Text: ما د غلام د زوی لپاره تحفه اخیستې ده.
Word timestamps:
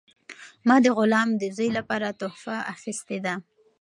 ما 0.67 0.75
د 0.85 0.87
غلام 0.97 1.29
د 1.37 1.43
زوی 1.55 1.69
لپاره 1.77 2.17
تحفه 2.21 2.57
اخیستې 2.73 3.17
ده. 3.25 3.33